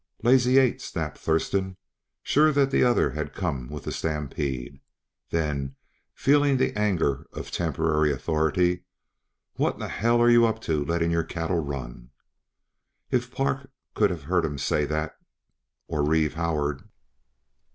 "The 0.19 0.29
Lazy 0.29 0.57
Eight!" 0.57 0.81
snapped 0.81 1.19
Thurston, 1.19 1.77
sure 2.23 2.51
that 2.53 2.71
the 2.71 2.83
other 2.83 3.11
had 3.11 3.35
come 3.35 3.67
with 3.69 3.83
the 3.83 3.91
stampede. 3.91 4.79
Then, 5.29 5.75
feeling 6.15 6.57
the 6.57 6.75
anger 6.75 7.27
of 7.33 7.51
temporary 7.51 8.11
authority, 8.11 8.85
"What 9.57 9.75
in 9.75 9.81
hell 9.87 10.19
are 10.19 10.27
you 10.31 10.47
up 10.47 10.59
to, 10.61 10.83
letting 10.83 11.11
your 11.11 11.23
cattle 11.23 11.59
run?" 11.59 12.09
If 13.11 13.29
Park 13.31 13.69
could 13.93 14.09
have 14.09 14.23
heard 14.23 14.43
him 14.43 14.57
say 14.57 14.85
that 14.85 15.17
for 15.87 16.03
Reeve 16.03 16.33
Howard! 16.33 16.83